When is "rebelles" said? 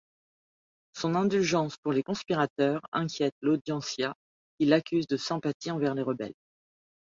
6.01-6.33